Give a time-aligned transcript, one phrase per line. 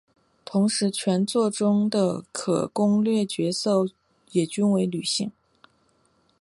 [0.43, 3.85] 同时全作中的可攻略角色
[4.31, 5.31] 也均为女性。